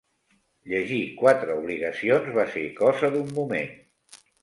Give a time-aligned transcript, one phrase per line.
[0.71, 3.75] Llegir quatre obligacions, va ser cosa d'un moment.